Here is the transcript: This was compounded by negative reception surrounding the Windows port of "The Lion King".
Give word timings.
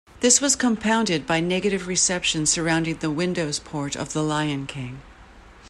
This 0.21 0.41
was 0.41 0.55
compounded 0.55 1.27
by 1.27 1.41
negative 1.41 1.87
reception 1.87 2.47
surrounding 2.47 2.95
the 2.95 3.11
Windows 3.11 3.59
port 3.59 3.95
of 3.95 4.13
"The 4.13 4.23
Lion 4.23 4.65
King". 4.65 5.03